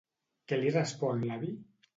[0.51, 1.55] Què li respon l'avi?